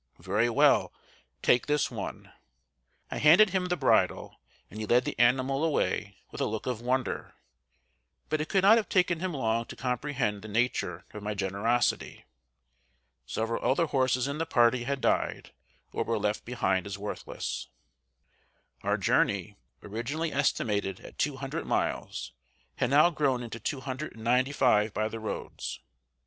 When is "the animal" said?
5.05-5.63